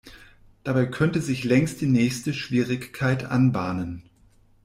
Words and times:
Dabei 0.63 0.87
könnte 0.87 1.21
sich 1.21 1.43
längst 1.43 1.79
die 1.79 1.85
nächste 1.85 2.33
Schwierigkeit 2.33 3.23
anbahnen. 3.25 4.09